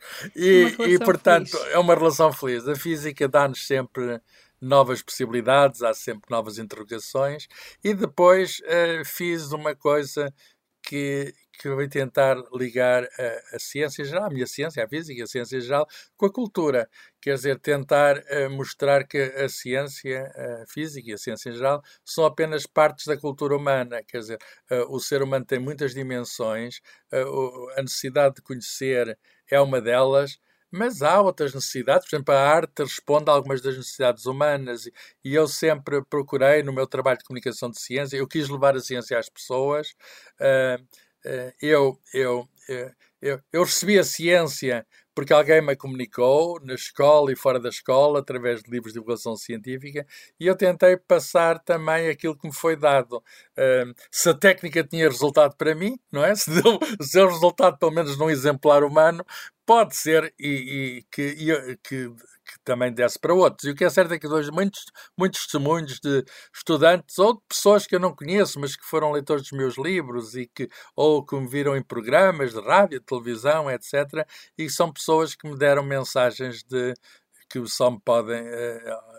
E 0.54 0.94
e, 0.94 1.00
portanto, 1.00 1.58
feliz. 1.58 1.74
é 1.74 1.80
uma 1.80 1.96
relação 1.96 2.32
feliz. 2.32 2.68
A 2.68 2.76
física 2.76 3.28
dá-nos 3.28 3.66
sempre 3.66 4.22
novas 4.64 5.02
possibilidades, 5.02 5.82
há 5.82 5.94
sempre 5.94 6.32
novas 6.32 6.58
interrogações. 6.58 7.48
E 7.84 7.94
depois 7.94 8.60
uh, 8.60 9.06
fiz 9.06 9.52
uma 9.52 9.76
coisa 9.76 10.34
que, 10.82 11.34
que 11.60 11.68
eu 11.68 11.76
vou 11.76 11.88
tentar 11.88 12.38
ligar 12.54 13.04
a, 13.04 13.56
a, 13.56 13.60
ciência 13.60 14.04
geral, 14.04 14.26
a 14.26 14.30
minha 14.30 14.48
ciência, 14.48 14.84
a 14.84 14.88
física, 14.88 15.24
a 15.24 15.28
ciência 15.28 15.60
geral, 15.60 15.88
com 16.18 16.26
a 16.26 16.32
cultura. 16.32 16.90
Quer 17.22 17.36
dizer, 17.36 17.60
tentar 17.60 18.18
uh, 18.18 18.50
mostrar 18.52 19.06
que 19.06 19.18
a 19.18 19.50
ciência, 19.50 20.32
a 20.64 20.66
física 20.68 21.10
e 21.10 21.14
a 21.14 21.18
ciência 21.18 21.52
geral 21.52 21.82
são 22.06 22.26
apenas 22.26 22.66
partes 22.66 23.06
da 23.06 23.18
cultura 23.18 23.56
humana. 23.56 24.02
Quer 24.08 24.20
dizer, 24.20 24.40
uh, 24.72 24.96
o 24.96 25.00
ser 25.00 25.22
humano 25.22 25.46
tem 25.46 25.60
muitas 25.60 25.94
dimensões, 25.94 26.80
a 27.78 27.82
necessidade 27.82 28.36
de 28.36 28.42
conhecer 28.42 29.18
é 29.50 29.60
uma 29.60 29.82
delas, 29.82 30.40
mas 30.72 31.02
há 31.04 31.22
outras 31.22 31.54
necessidades. 31.54 32.10
Por 32.10 32.16
exemplo, 32.16 32.34
a 32.34 32.40
arte 32.40 32.84
responde 32.84 33.30
a 33.30 33.34
algumas 33.34 33.62
das 33.62 33.78
necessidades 33.78 34.26
humanas 34.26 34.90
e 35.24 35.34
eu 35.36 35.48
sempre 35.48 36.04
procurei, 36.04 36.64
no 36.64 36.74
meu 36.74 36.88
trabalho 36.88 37.20
de 37.20 37.26
comunicação 37.26 37.70
de 37.70 37.80
ciência, 37.80 38.18
eu 38.18 38.28
quis 38.28 38.50
levar 38.50 38.76
a 38.76 38.80
ciência 38.80 39.18
às 39.20 39.30
pessoas. 39.30 39.96
Uh, 40.40 40.82
uh, 40.82 41.54
eu, 41.62 42.00
eu, 42.14 42.50
eu, 43.22 43.40
eu 43.52 43.64
recebi 43.64 44.00
a 44.00 44.04
ciência 44.04 44.86
porque 45.16 45.34
alguém 45.34 45.62
me 45.62 45.76
comunicou 45.76 46.60
na 46.64 46.74
escola 46.74 47.32
e 47.32 47.36
fora 47.36 47.60
da 47.60 47.70
escola, 47.70 48.20
através 48.20 48.64
de 48.64 48.72
livros 48.72 48.94
de 48.94 49.00
divulgação 49.00 49.36
científica, 49.36 50.06
e 50.40 50.48
eu 50.48 50.56
tentei 50.56 50.98
passar 50.98 51.60
também 51.60 52.10
aquilo 52.10 52.38
que 52.38 52.48
me 52.48 52.54
foi 52.54 52.76
dado. 52.76 53.24
Se 54.12 54.30
a 54.30 54.34
técnica 54.34 54.84
tinha 54.84 55.08
resultado 55.08 55.56
para 55.56 55.76
mim, 55.76 55.98
não 56.12 56.24
é? 56.24 56.34
Se 56.44 56.50
deu, 56.50 56.80
se 57.02 57.14
deu 57.14 57.28
resultado 57.30 57.78
pelo 57.78 57.92
menos 57.92 58.18
num 58.18 58.30
exemplar 58.30 58.84
humano, 58.84 59.26
pode 59.66 59.96
ser 59.96 60.34
e, 60.40 61.00
e 61.00 61.04
que, 61.12 61.22
e, 61.22 61.78
que, 61.78 62.12
que, 62.54 62.64
também 62.64 62.92
desse 62.94 63.20
para 63.20 63.34
outros. 63.34 63.68
E 63.68 63.72
o 63.72 63.76
que 63.76 63.84
é 63.84 63.90
certo 63.90 64.14
é 64.14 64.20
que 64.20 64.28
hoje 64.28 64.52
muitos, 64.52 64.86
muitos 65.18 65.42
testemunhos 65.42 66.00
de 66.00 66.24
estudantes 66.56 67.18
ou 67.20 67.36
de 67.36 67.42
pessoas 67.48 67.88
que 67.88 67.96
eu 67.96 68.00
não 68.00 68.16
conheço, 68.16 68.60
mas 68.60 68.76
que 68.76 68.86
foram 68.86 69.12
leitores 69.12 69.44
dos 69.44 69.52
meus 69.52 69.78
livros 69.78 70.36
e 70.36 70.48
que 70.48 70.70
ou 70.96 71.26
que 71.26 71.36
me 71.36 71.48
viram 71.48 71.76
em 71.76 71.84
programas 71.84 72.54
de 72.54 72.62
rádio, 72.62 73.02
televisão, 73.02 73.70
etc. 73.70 74.28
E 74.58 74.70
são 74.70 74.92
pessoas 74.92 75.36
que 75.36 75.48
me 75.48 75.58
deram 75.58 75.84
mensagens 75.84 76.64
de 76.64 76.94
que 77.50 77.66
só 77.68 77.92
me 77.92 78.00
podem 78.04 78.42
uh, 78.42 79.14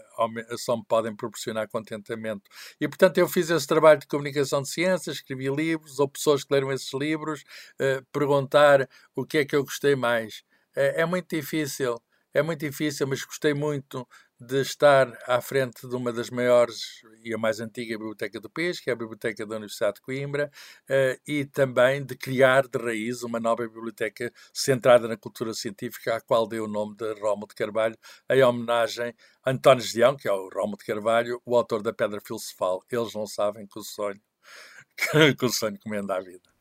só 0.58 0.76
me 0.76 0.84
podem 0.86 1.14
proporcionar 1.14 1.68
contentamento. 1.68 2.42
E, 2.80 2.88
portanto, 2.88 3.18
eu 3.18 3.28
fiz 3.28 3.50
esse 3.50 3.66
trabalho 3.66 4.00
de 4.00 4.06
comunicação 4.06 4.62
de 4.62 4.68
ciências, 4.68 5.16
escrevi 5.16 5.48
livros, 5.48 5.98
ou 5.98 6.08
pessoas 6.08 6.44
que 6.44 6.52
leram 6.52 6.72
esses 6.72 6.92
livros, 6.92 7.42
uh, 7.80 8.04
perguntar 8.12 8.88
o 9.14 9.24
que 9.24 9.38
é 9.38 9.44
que 9.44 9.56
eu 9.56 9.64
gostei 9.64 9.96
mais. 9.96 10.44
Uh, 10.76 10.94
é 10.96 11.04
muito 11.04 11.34
difícil, 11.34 12.00
é 12.34 12.42
muito 12.42 12.60
difícil, 12.60 13.06
mas 13.06 13.24
gostei 13.24 13.54
muito 13.54 14.06
de 14.40 14.60
estar 14.60 15.16
à 15.26 15.40
frente 15.40 15.88
de 15.88 15.94
uma 15.94 16.12
das 16.12 16.28
maiores 16.30 17.00
e 17.22 17.32
a 17.32 17.38
mais 17.38 17.60
antiga 17.60 17.96
biblioteca 17.96 18.40
do 18.40 18.50
país, 18.50 18.80
que 18.80 18.90
é 18.90 18.92
a 18.92 18.96
Biblioteca 18.96 19.46
da 19.46 19.56
Universidade 19.56 19.94
de 19.94 20.00
Coimbra, 20.02 20.50
uh, 20.90 21.20
e 21.26 21.44
também 21.44 22.04
de 22.04 22.16
criar 22.16 22.66
de 22.66 22.76
raiz 22.76 23.22
uma 23.22 23.38
nova 23.38 23.66
biblioteca 23.66 24.32
centrada 24.52 25.06
na 25.06 25.16
cultura 25.16 25.54
científica, 25.54 26.16
à 26.16 26.20
qual 26.20 26.46
deu 26.46 26.64
o 26.64 26.68
nome 26.68 26.96
de 26.96 27.14
Rómulo 27.14 27.46
de 27.48 27.54
Carvalho, 27.54 27.96
em 28.28 28.42
homenagem 28.42 29.14
a 29.44 29.50
António 29.52 29.84
Gedeão, 29.84 30.16
que 30.16 30.28
é 30.28 30.32
o 30.32 30.48
Rómulo 30.48 30.76
de 30.76 30.84
Carvalho, 30.84 31.40
o 31.46 31.56
autor 31.56 31.82
da 31.82 31.92
Pedra 31.92 32.20
Filosofal. 32.20 32.84
Eles 32.90 33.14
não 33.14 33.26
sabem 33.26 33.66
que 33.66 33.78
o 33.78 33.82
sonho, 33.82 34.20
que 35.38 35.44
o 35.44 35.48
sonho 35.48 35.78
comenda 35.80 36.16
a 36.16 36.20
vida. 36.20 36.53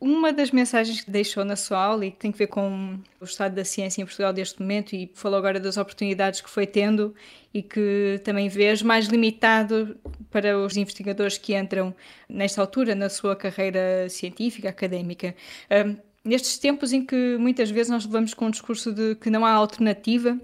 Uma 0.00 0.32
das 0.32 0.52
mensagens 0.52 1.00
que 1.00 1.10
deixou 1.10 1.44
na 1.44 1.56
sua 1.56 1.82
aula 1.82 2.06
e 2.06 2.12
que 2.12 2.18
tem 2.18 2.30
a 2.30 2.36
ver 2.36 2.46
com 2.46 3.00
o 3.20 3.24
estado 3.24 3.56
da 3.56 3.64
ciência 3.64 4.00
em 4.00 4.04
Portugal 4.04 4.32
deste 4.32 4.60
momento 4.60 4.94
e 4.94 5.10
falou 5.12 5.36
agora 5.36 5.58
das 5.58 5.76
oportunidades 5.76 6.40
que 6.40 6.48
foi 6.48 6.68
tendo 6.68 7.12
e 7.52 7.62
que 7.62 8.20
também 8.22 8.48
vês 8.48 8.80
mais 8.80 9.06
limitado 9.06 9.96
para 10.30 10.56
os 10.56 10.76
investigadores 10.76 11.36
que 11.36 11.56
entram 11.56 11.92
nesta 12.28 12.60
altura 12.60 12.94
na 12.94 13.08
sua 13.08 13.34
carreira 13.34 14.08
científica, 14.08 14.68
académica. 14.68 15.34
Um, 15.68 15.96
nestes 16.24 16.58
tempos 16.58 16.92
em 16.92 17.04
que 17.04 17.36
muitas 17.36 17.68
vezes 17.68 17.90
nós 17.90 18.04
levamos 18.04 18.32
com 18.34 18.46
o 18.46 18.50
discurso 18.52 18.92
de 18.92 19.16
que 19.16 19.30
não 19.30 19.44
há 19.44 19.50
alternativa, 19.50 20.38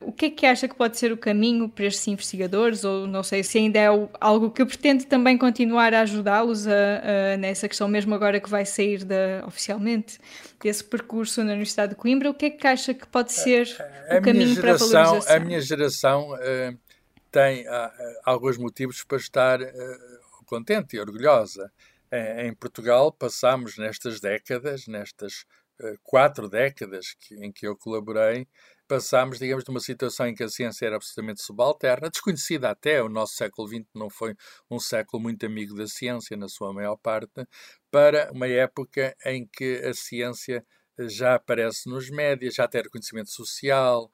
o 0.00 0.12
que 0.12 0.26
é 0.26 0.30
que 0.30 0.46
acha 0.46 0.68
que 0.68 0.74
pode 0.76 0.96
ser 0.96 1.10
o 1.12 1.16
caminho 1.16 1.68
para 1.68 1.86
estes 1.86 2.06
investigadores? 2.06 2.84
Ou 2.84 3.06
não 3.06 3.22
sei 3.22 3.42
se 3.42 3.58
ainda 3.58 3.78
é 3.78 3.86
algo 4.20 4.50
que 4.50 4.64
pretende 4.64 5.06
também 5.06 5.36
continuar 5.36 5.92
a 5.92 6.02
ajudá-los 6.02 6.66
nessa 7.38 7.68
questão, 7.68 7.88
mesmo 7.88 8.14
agora 8.14 8.40
que 8.40 8.48
vai 8.48 8.64
sair 8.64 9.04
da, 9.04 9.44
oficialmente 9.46 10.20
desse 10.62 10.84
percurso 10.84 11.42
na 11.42 11.50
Universidade 11.50 11.90
de 11.90 11.96
Coimbra. 11.96 12.30
O 12.30 12.34
que 12.34 12.46
é 12.46 12.50
que 12.50 12.66
acha 12.66 12.94
que 12.94 13.06
pode 13.06 13.32
ser 13.32 13.68
a 14.08 14.18
o 14.18 14.22
caminho 14.22 14.54
geração, 14.54 14.88
para 14.88 15.00
a 15.00 15.04
valorização? 15.04 15.36
A 15.36 15.40
minha 15.40 15.60
geração 15.60 16.32
uh, 16.32 16.78
tem 17.32 17.68
uh, 17.68 17.90
alguns 18.24 18.56
motivos 18.56 19.02
para 19.02 19.18
estar 19.18 19.60
uh, 19.60 19.66
contente 20.46 20.96
e 20.96 21.00
orgulhosa. 21.00 21.70
Em 22.38 22.54
Portugal 22.54 23.12
passamos 23.12 23.76
nestas 23.76 24.18
décadas, 24.18 24.86
nestas 24.86 25.44
quatro 26.02 26.48
décadas 26.48 27.14
que, 27.14 27.34
em 27.36 27.52
que 27.52 27.66
eu 27.66 27.76
colaborei, 27.76 28.46
passámos, 28.88 29.38
digamos, 29.38 29.64
de 29.64 29.70
uma 29.70 29.80
situação 29.80 30.26
em 30.26 30.34
que 30.34 30.42
a 30.42 30.48
ciência 30.48 30.86
era 30.86 30.96
absolutamente 30.96 31.42
subalterna, 31.42 32.10
desconhecida 32.10 32.70
até, 32.70 33.02
o 33.02 33.08
nosso 33.08 33.34
século 33.34 33.68
XX 33.68 33.86
não 33.94 34.08
foi 34.10 34.34
um 34.70 34.78
século 34.80 35.22
muito 35.22 35.44
amigo 35.46 35.74
da 35.74 35.86
ciência, 35.86 36.36
na 36.36 36.48
sua 36.48 36.72
maior 36.72 36.96
parte, 36.96 37.46
para 37.90 38.30
uma 38.32 38.46
época 38.48 39.14
em 39.26 39.46
que 39.46 39.82
a 39.84 39.92
ciência 39.94 40.64
já 41.00 41.34
aparece 41.36 41.88
nos 41.88 42.10
médias, 42.10 42.54
já 42.54 42.66
tem 42.66 42.82
reconhecimento 42.82 43.30
social, 43.30 44.10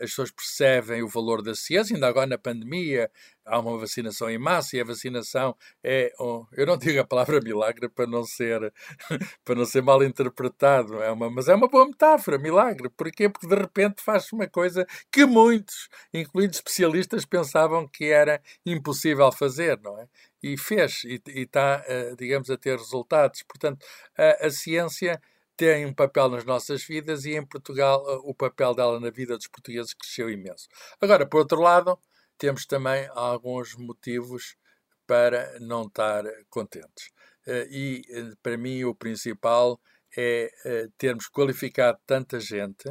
as 0.00 0.10
pessoas 0.10 0.30
percebem 0.30 1.02
o 1.02 1.08
valor 1.08 1.42
da 1.42 1.54
ciência, 1.54 1.94
ainda 1.94 2.06
agora 2.06 2.26
na 2.26 2.38
pandemia 2.38 3.10
há 3.48 3.58
uma 3.58 3.78
vacinação 3.78 4.30
em 4.30 4.38
massa 4.38 4.76
e 4.76 4.80
a 4.80 4.84
vacinação 4.84 5.56
é, 5.82 6.12
um, 6.20 6.46
eu 6.52 6.66
não 6.66 6.76
digo 6.76 7.00
a 7.00 7.04
palavra 7.04 7.40
milagre 7.40 7.88
para 7.88 8.06
não 8.06 8.24
ser, 8.24 8.72
para 9.44 9.54
não 9.54 9.64
ser 9.64 9.82
mal 9.82 10.02
interpretado, 10.02 11.02
é 11.02 11.10
uma, 11.10 11.30
mas 11.30 11.48
é 11.48 11.54
uma 11.54 11.68
boa 11.68 11.86
metáfora, 11.86 12.38
milagre. 12.38 12.88
Porquê? 12.90 13.28
Porque 13.28 13.46
de 13.46 13.54
repente 13.54 14.02
faz 14.02 14.30
uma 14.32 14.46
coisa 14.46 14.86
que 15.10 15.24
muitos, 15.24 15.88
incluindo 16.12 16.52
especialistas, 16.52 17.24
pensavam 17.24 17.88
que 17.88 18.06
era 18.06 18.40
impossível 18.64 19.32
fazer, 19.32 19.78
não 19.80 19.98
é? 19.98 20.06
E 20.42 20.56
fez, 20.56 21.02
e 21.04 21.20
está, 21.26 21.84
uh, 21.88 22.16
digamos, 22.16 22.48
a 22.48 22.56
ter 22.56 22.76
resultados. 22.76 23.42
Portanto, 23.42 23.84
a, 24.16 24.46
a 24.46 24.50
ciência 24.50 25.20
tem 25.58 25.84
um 25.84 25.92
papel 25.92 26.28
nas 26.28 26.44
nossas 26.44 26.84
vidas 26.84 27.24
e 27.24 27.34
em 27.34 27.44
Portugal 27.44 28.04
eh, 28.08 28.20
o 28.22 28.32
papel 28.32 28.74
dela 28.74 29.00
na 29.00 29.10
vida 29.10 29.36
dos 29.36 29.48
portugueses 29.48 29.92
cresceu 29.92 30.30
imenso. 30.30 30.68
Agora, 31.00 31.26
por 31.26 31.38
outro 31.40 31.60
lado, 31.60 31.98
temos 32.38 32.64
também 32.64 33.08
alguns 33.12 33.74
motivos 33.74 34.56
para 35.04 35.58
não 35.58 35.86
estar 35.86 36.24
contentes. 36.48 37.10
Eh, 37.44 37.66
e 37.72 38.02
eh, 38.08 38.34
para 38.40 38.56
mim 38.56 38.84
o 38.84 38.94
principal 38.94 39.80
é 40.16 40.50
termos 40.96 41.28
qualificado 41.28 41.98
tanta 42.06 42.40
gente 42.40 42.88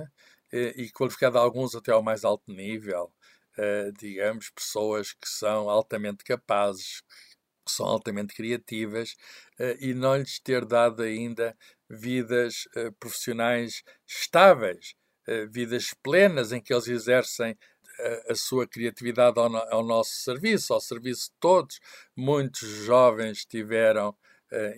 e 0.54 0.90
qualificado 0.92 1.38
alguns 1.40 1.74
até 1.74 1.92
ao 1.92 2.04
mais 2.04 2.24
alto 2.24 2.52
nível, 2.52 3.12
digamos, 3.98 4.52
pessoas 4.52 5.14
que 5.14 5.28
são 5.28 5.68
altamente 5.68 6.24
capazes, 6.24 7.02
que 7.66 7.72
são 7.72 7.88
altamente 7.88 8.36
criativas 8.36 9.16
e 9.80 9.96
não 9.96 10.16
lhes 10.16 10.40
ter 10.40 10.64
dado 10.64 11.02
ainda 11.02 11.58
vidas 11.90 12.68
uh, 12.76 12.92
profissionais 13.00 13.84
estáveis, 14.06 14.96
uh, 15.28 15.50
vidas 15.50 15.94
plenas 16.04 16.52
em 16.52 16.62
que 16.62 16.74
eles 16.74 16.88
exercem 16.88 17.52
uh, 17.54 18.32
a 18.32 18.36
sua 18.36 18.68
criatividade 18.68 19.40
ao, 19.40 19.50
no, 19.50 19.58
ao, 19.58 19.84
nosso 19.84 20.12
serviço, 20.12 20.74
ao 20.74 20.82
serviço 20.82 21.30
de 21.30 21.36
todos. 21.40 21.80
Muitos 22.16 22.68
jovens 22.68 23.46
tiveram, 23.46 24.16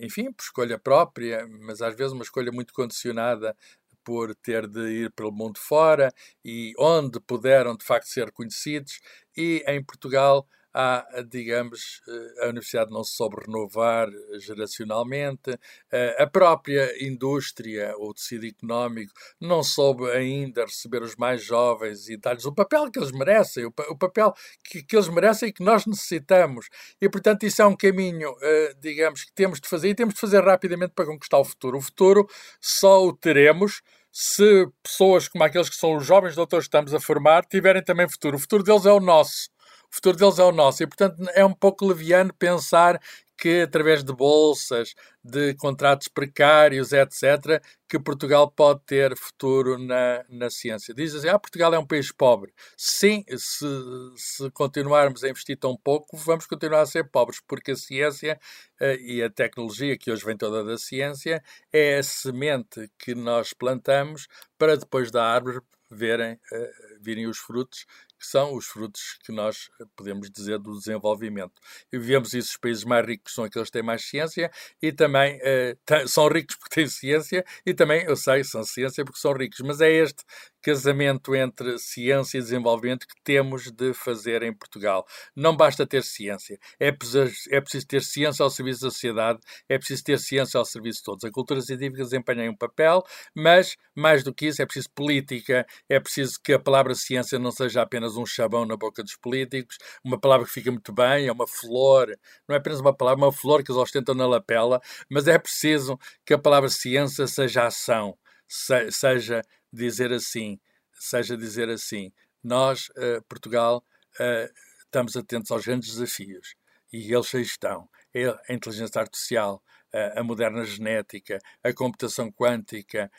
enfim, 0.00 0.32
por 0.32 0.42
escolha 0.42 0.78
própria, 0.78 1.46
mas 1.46 1.80
às 1.80 1.94
vezes 1.94 2.12
uma 2.12 2.24
escolha 2.24 2.50
muito 2.50 2.74
condicionada 2.74 3.56
por 4.02 4.34
ter 4.34 4.66
de 4.66 4.80
ir 5.04 5.12
pelo 5.12 5.30
mundo 5.30 5.58
fora 5.58 6.12
e 6.44 6.72
onde 6.78 7.20
puderam 7.20 7.76
de 7.76 7.84
facto 7.84 8.06
ser 8.08 8.32
conhecidos 8.32 9.00
e 9.36 9.62
em 9.66 9.82
Portugal 9.84 10.46
há, 10.72 11.04
digamos, 11.28 12.00
eh, 12.08 12.44
a 12.44 12.48
universidade 12.48 12.90
não 12.90 13.02
se 13.02 13.16
soube 13.16 13.36
renovar 13.44 14.08
geracionalmente, 14.38 15.58
eh, 15.90 16.16
a 16.22 16.26
própria 16.26 16.92
indústria, 17.04 17.94
o 17.98 18.14
tecido 18.14 18.46
económico, 18.46 19.12
não 19.40 19.62
soube 19.62 20.10
ainda 20.10 20.64
receber 20.64 21.02
os 21.02 21.16
mais 21.16 21.42
jovens 21.42 22.08
e 22.08 22.16
dar-lhes 22.16 22.44
o 22.44 22.54
papel 22.54 22.90
que 22.90 22.98
eles 22.98 23.12
merecem, 23.12 23.64
o, 23.64 23.96
papel 23.96 24.32
que, 24.64 24.82
que 24.82 24.96
eles 24.96 25.08
merecem 25.08 25.48
e 25.48 25.52
que 25.52 25.62
nós 25.62 25.86
necessitamos. 25.86 26.68
E, 27.00 27.08
portanto, 27.08 27.44
isso 27.44 27.62
é 27.62 27.66
um 27.66 27.76
caminho, 27.76 28.34
eh, 28.42 28.74
digamos, 28.80 29.24
que 29.24 29.32
temos 29.32 29.60
de 29.60 29.68
fazer 29.68 29.88
e 29.88 29.94
temos 29.94 30.14
de 30.14 30.20
fazer 30.20 30.42
rapidamente 30.44 30.92
para 30.94 31.06
conquistar 31.06 31.38
o 31.38 31.44
futuro. 31.44 31.78
O 31.78 31.82
futuro 31.82 32.28
só 32.60 33.04
o 33.04 33.12
teremos 33.12 33.82
se 34.12 34.68
pessoas 34.82 35.28
como 35.28 35.44
aqueles 35.44 35.68
que 35.68 35.76
são 35.76 35.96
os 35.96 36.04
jovens 36.04 36.34
doutores 36.34 36.64
que 36.64 36.68
estamos 36.68 36.92
a 36.92 37.00
formar 37.00 37.44
tiverem 37.44 37.82
também 37.82 38.08
futuro. 38.08 38.36
O 38.36 38.40
futuro 38.40 38.62
deles 38.62 38.86
é 38.86 38.92
o 38.92 39.00
nosso 39.00 39.48
o 39.90 39.94
futuro 39.94 40.16
deles 40.16 40.38
é 40.38 40.44
o 40.44 40.52
nosso. 40.52 40.82
E, 40.82 40.86
portanto, 40.86 41.16
é 41.34 41.44
um 41.44 41.52
pouco 41.52 41.86
leviano 41.86 42.32
pensar 42.32 43.00
que, 43.40 43.62
através 43.62 44.04
de 44.04 44.12
bolsas, 44.12 44.94
de 45.24 45.54
contratos 45.54 46.08
precários, 46.08 46.92
etc., 46.92 47.62
que 47.88 47.98
Portugal 47.98 48.50
pode 48.50 48.80
ter 48.84 49.16
futuro 49.16 49.78
na, 49.78 50.22
na 50.28 50.50
ciência. 50.50 50.94
Dizem 50.94 51.18
assim, 51.18 51.28
ah, 51.28 51.38
Portugal 51.38 51.72
é 51.72 51.78
um 51.78 51.86
país 51.86 52.12
pobre. 52.12 52.52
Sim, 52.76 53.24
se, 53.36 53.66
se 54.14 54.50
continuarmos 54.50 55.24
a 55.24 55.30
investir 55.30 55.56
tão 55.56 55.74
pouco, 55.74 56.18
vamos 56.18 56.46
continuar 56.46 56.82
a 56.82 56.86
ser 56.86 57.08
pobres, 57.10 57.40
porque 57.48 57.70
a 57.72 57.76
ciência 57.76 58.38
uh, 58.78 59.00
e 59.00 59.22
a 59.22 59.30
tecnologia, 59.30 59.96
que 59.96 60.10
hoje 60.12 60.24
vem 60.24 60.36
toda 60.36 60.62
da 60.62 60.76
ciência, 60.76 61.42
é 61.72 61.96
a 61.96 62.02
semente 62.02 62.90
que 62.98 63.14
nós 63.14 63.54
plantamos 63.54 64.28
para 64.58 64.76
depois 64.76 65.10
da 65.10 65.24
árvore 65.24 65.60
verem, 65.90 66.34
uh, 66.34 67.00
virem 67.00 67.26
os 67.26 67.38
frutos 67.38 67.86
que 68.20 68.26
são 68.26 68.54
os 68.54 68.66
frutos 68.66 69.18
que 69.24 69.32
nós 69.32 69.70
eh, 69.80 69.84
podemos 69.96 70.30
dizer 70.30 70.58
do 70.58 70.78
desenvolvimento. 70.78 71.54
E 71.90 71.98
vemos 71.98 72.34
isso, 72.34 72.50
os 72.50 72.56
países 72.58 72.84
mais 72.84 73.06
ricos 73.06 73.34
são 73.34 73.44
aqueles 73.44 73.68
que 73.68 73.72
têm 73.72 73.82
mais 73.82 74.04
ciência 74.04 74.50
e 74.82 74.92
também 74.92 75.38
uh, 75.38 76.08
são 76.08 76.28
ricos 76.28 76.54
porque 76.60 76.74
têm 76.74 76.86
ciência 76.86 77.44
e 77.64 77.72
também, 77.72 78.04
eu 78.04 78.16
sei, 78.16 78.44
são 78.44 78.62
ciência 78.62 79.04
porque 79.04 79.18
são 79.18 79.32
ricos, 79.32 79.60
mas 79.60 79.80
é 79.80 79.90
este 79.90 80.22
casamento 80.62 81.34
entre 81.34 81.78
ciência 81.78 82.38
e 82.38 82.40
desenvolvimento 82.42 83.06
que 83.06 83.14
temos 83.24 83.70
de 83.70 83.94
fazer 83.94 84.42
em 84.42 84.52
Portugal. 84.52 85.06
Não 85.34 85.56
basta 85.56 85.86
ter 85.86 86.02
ciência, 86.02 86.58
é 86.78 86.92
preciso, 86.92 87.32
é 87.50 87.60
preciso 87.60 87.86
ter 87.86 88.02
ciência 88.02 88.42
ao 88.42 88.50
serviço 88.50 88.82
da 88.82 88.90
sociedade, 88.90 89.40
é 89.68 89.78
preciso 89.78 90.04
ter 90.04 90.18
ciência 90.18 90.58
ao 90.58 90.64
serviço 90.64 90.98
de 90.98 91.04
todos. 91.04 91.24
A 91.24 91.30
cultura 91.30 91.60
científica 91.60 92.04
desempenha 92.04 92.50
um 92.50 92.56
papel, 92.56 93.02
mas, 93.34 93.76
mais 93.94 94.22
do 94.22 94.34
que 94.34 94.46
isso, 94.46 94.60
é 94.60 94.66
preciso 94.66 94.90
política, 94.90 95.66
é 95.88 95.98
preciso 95.98 96.38
que 96.42 96.52
a 96.52 96.58
palavra 96.58 96.94
ciência 96.94 97.38
não 97.38 97.50
seja 97.50 97.82
apenas 97.82 98.09
um 98.16 98.26
chabão 98.26 98.64
na 98.64 98.76
boca 98.76 99.02
dos 99.02 99.16
políticos, 99.16 99.78
uma 100.04 100.18
palavra 100.18 100.46
que 100.46 100.52
fica 100.52 100.70
muito 100.70 100.92
bem, 100.92 101.26
é 101.26 101.32
uma 101.32 101.46
flor, 101.46 102.08
não 102.48 102.54
é 102.54 102.58
apenas 102.58 102.80
uma 102.80 102.94
palavra, 102.94 103.24
uma 103.24 103.32
flor 103.32 103.62
que 103.62 103.70
eles 103.70 103.80
ostentam 103.80 104.14
na 104.14 104.26
lapela, 104.26 104.80
mas 105.08 105.28
é 105.28 105.38
preciso 105.38 105.98
que 106.24 106.34
a 106.34 106.38
palavra 106.38 106.68
ciência 106.68 107.26
seja 107.26 107.66
ação, 107.66 108.16
seja 108.48 109.42
dizer 109.72 110.12
assim, 110.12 110.58
seja 110.92 111.36
dizer 111.36 111.68
assim, 111.68 112.12
nós, 112.42 112.88
uh, 112.90 113.22
Portugal, 113.28 113.84
uh, 114.18 114.52
estamos 114.84 115.16
atentos 115.16 115.50
aos 115.50 115.64
grandes 115.64 115.94
desafios 115.94 116.54
e 116.92 117.12
eles 117.12 117.34
aí 117.34 117.42
estão. 117.42 117.88
É 118.12 118.26
a 118.26 118.52
inteligência 118.52 119.00
artificial, 119.00 119.62
uh, 119.94 120.18
a 120.18 120.24
moderna 120.24 120.64
genética, 120.64 121.38
a 121.62 121.72
computação 121.72 122.30
quântica, 122.30 123.10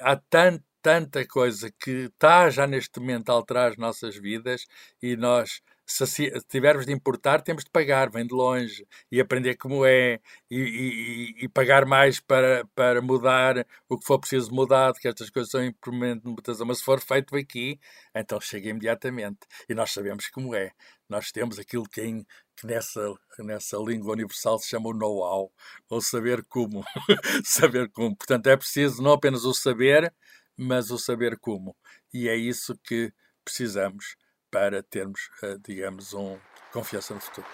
há 0.00 0.16
tanto, 0.16 0.64
tanta 0.82 1.26
coisa 1.26 1.70
que 1.70 2.06
está 2.12 2.50
já 2.50 2.66
neste 2.66 2.98
momento 3.00 3.30
a 3.30 3.34
alterar 3.34 3.70
as 3.70 3.76
nossas 3.76 4.16
vidas 4.16 4.66
e 5.02 5.16
nós 5.16 5.62
se 5.84 6.30
tivermos 6.48 6.86
de 6.86 6.92
importar, 6.92 7.42
temos 7.42 7.64
de 7.64 7.70
pagar, 7.70 8.10
vem 8.10 8.26
de 8.26 8.34
longe, 8.34 8.86
e 9.10 9.20
aprender 9.20 9.56
como 9.56 9.84
é, 9.84 10.20
e, 10.50 10.56
e, 10.58 11.44
e, 11.44 11.48
pagar 11.48 11.84
mais 11.84 12.18
para, 12.20 12.64
para 12.74 13.02
mudar 13.02 13.66
o 13.88 13.98
que 13.98 14.06
for 14.06 14.18
preciso 14.18 14.54
mudar, 14.54 14.92
que 14.94 15.08
estas 15.08 15.28
coisas 15.28 15.50
são 15.50 15.64
implementos 15.64 16.22
de 16.24 16.30
mutação, 16.30 16.66
mas 16.66 16.78
se 16.78 16.84
for 16.84 17.00
feito 17.00 17.36
aqui, 17.36 17.78
então 18.14 18.40
chega 18.40 18.70
imediatamente. 18.70 19.40
E 19.68 19.74
nós 19.74 19.92
sabemos 19.92 20.28
como 20.28 20.54
é. 20.54 20.70
Nós 21.08 21.30
temos 21.30 21.58
aquilo 21.58 21.84
que, 21.84 22.00
em, 22.00 22.24
que 22.56 22.66
nessa, 22.66 23.12
nessa 23.40 23.76
língua 23.76 24.12
universal 24.12 24.58
se 24.58 24.68
chama 24.68 24.88
o 24.88 24.94
know-how, 24.94 25.52
ou 25.90 26.00
saber 26.00 26.42
como. 26.44 26.84
saber 27.44 27.90
como. 27.90 28.16
Portanto, 28.16 28.46
é 28.46 28.56
preciso 28.56 29.02
não 29.02 29.12
apenas 29.12 29.44
o 29.44 29.52
saber, 29.52 30.12
mas 30.56 30.90
o 30.90 30.98
saber 30.98 31.38
como. 31.38 31.76
E 32.12 32.28
é 32.28 32.36
isso 32.36 32.78
que 32.84 33.12
precisamos 33.44 34.16
para 34.50 34.82
termos, 34.82 35.30
eh, 35.42 35.56
digamos, 35.66 36.12
um 36.12 36.38
confiança 36.72 37.14
no 37.14 37.20
futuro. 37.20 37.46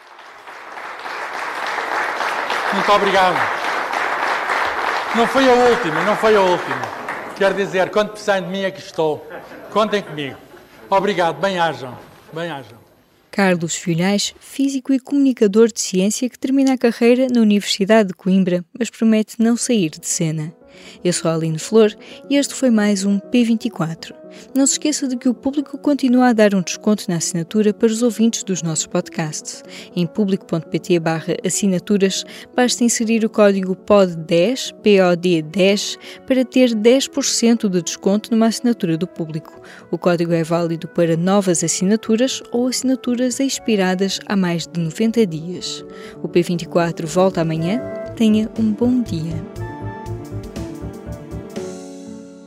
Muito 2.74 2.92
obrigado. 2.92 3.36
Não 5.16 5.26
foi 5.26 5.48
a 5.48 5.54
última, 5.54 6.04
não 6.04 6.16
foi 6.16 6.36
a 6.36 6.40
última. 6.40 6.82
Quero 7.36 7.54
dizer, 7.54 7.90
quando 7.90 8.10
precisarem 8.10 8.44
de 8.44 8.50
mim, 8.50 8.64
aqui 8.64 8.80
estou. 8.80 9.26
Contem 9.70 10.02
comigo. 10.02 10.36
Obrigado, 10.90 11.40
bem-ajam. 11.40 11.96
Bem-ajam. 12.32 12.78
Carlos 13.30 13.76
Filhais, 13.76 14.34
físico 14.40 14.92
e 14.92 14.98
comunicador 14.98 15.68
de 15.72 15.80
ciência 15.80 16.28
que 16.28 16.38
termina 16.38 16.74
a 16.74 16.78
carreira 16.78 17.28
na 17.28 17.40
Universidade 17.40 18.08
de 18.08 18.14
Coimbra, 18.14 18.64
mas 18.76 18.90
promete 18.90 19.40
não 19.40 19.56
sair 19.56 19.90
de 19.90 20.06
cena. 20.06 20.52
Eu 21.04 21.12
sou 21.12 21.30
a 21.30 21.34
Aline 21.34 21.58
Flor 21.58 21.94
e 22.28 22.36
este 22.36 22.54
foi 22.54 22.70
mais 22.70 23.04
um 23.04 23.18
P24. 23.18 24.12
Não 24.54 24.66
se 24.66 24.72
esqueça 24.72 25.06
de 25.06 25.16
que 25.16 25.28
o 25.28 25.34
público 25.34 25.78
continua 25.78 26.28
a 26.28 26.32
dar 26.32 26.54
um 26.54 26.62
desconto 26.62 27.04
na 27.08 27.16
assinatura 27.16 27.72
para 27.72 27.88
os 27.88 28.02
ouvintes 28.02 28.42
dos 28.42 28.62
nossos 28.62 28.86
podcasts. 28.86 29.62
Em 29.94 30.06
público.pt 30.06 31.00
assinaturas, 31.44 32.24
basta 32.54 32.84
inserir 32.84 33.24
o 33.24 33.30
código 33.30 33.76
POD10, 33.76 34.74
POD10, 34.82 35.98
para 36.26 36.44
ter 36.44 36.70
10% 36.70 37.68
de 37.68 37.82
desconto 37.82 38.30
numa 38.30 38.46
assinatura 38.46 38.96
do 38.96 39.06
público. 39.06 39.60
O 39.90 39.98
código 39.98 40.32
é 40.32 40.42
válido 40.42 40.88
para 40.88 41.16
novas 41.16 41.62
assinaturas 41.62 42.42
ou 42.52 42.68
assinaturas 42.68 43.40
expiradas 43.40 44.20
há 44.26 44.36
mais 44.36 44.66
de 44.66 44.80
90 44.80 45.26
dias. 45.26 45.84
O 46.22 46.28
P24 46.28 47.06
volta 47.06 47.40
amanhã. 47.40 47.80
Tenha 48.16 48.50
um 48.58 48.72
bom 48.72 49.00
dia 49.02 49.67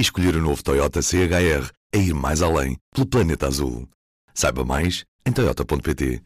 e 0.00 0.02
escolher 0.02 0.34
o 0.34 0.40
novo 0.40 0.62
Toyota 0.62 1.02
CHR 1.02 1.70
é 1.92 1.98
ir 1.98 2.14
mais 2.14 2.40
além 2.40 2.78
pelo 2.90 3.06
planeta 3.06 3.46
azul. 3.46 3.86
Saiba 4.32 4.64
mais 4.64 5.04
em 5.26 5.30
toyota.pt 5.30 6.22